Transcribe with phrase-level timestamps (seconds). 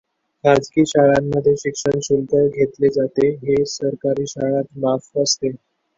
[0.43, 5.51] खाजगी शाळांमध्ये शिक्षण शुक्ल घेतले जाते, ते सरकारी शाळात माफ असते.